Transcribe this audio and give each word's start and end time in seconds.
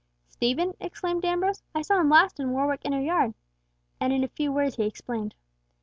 "Stephen?" 0.27 0.73
exclaimed 0.79 1.23
Ambrose. 1.23 1.61
"I 1.75 1.83
saw 1.83 1.99
him 1.99 2.09
last 2.09 2.39
in 2.39 2.49
Warwick 2.49 2.81
Inner 2.83 3.01
Yard." 3.01 3.35
And 3.99 4.11
in 4.11 4.23
a 4.23 4.27
few 4.29 4.51
words 4.51 4.77
he 4.77 4.85
explained. 4.87 5.35